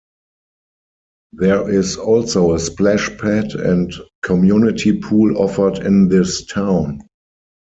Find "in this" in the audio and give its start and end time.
5.85-6.43